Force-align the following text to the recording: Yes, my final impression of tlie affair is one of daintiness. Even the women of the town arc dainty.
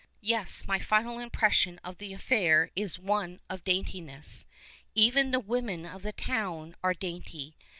Yes, 0.21 0.67
my 0.67 0.79
final 0.79 1.19
impression 1.19 1.79
of 1.83 1.99
tlie 1.99 2.11
affair 2.11 2.71
is 2.75 2.97
one 2.97 3.39
of 3.51 3.63
daintiness. 3.63 4.47
Even 4.95 5.29
the 5.29 5.39
women 5.39 5.85
of 5.85 6.01
the 6.01 6.11
town 6.13 6.75
arc 6.83 6.99
dainty. 7.01 7.53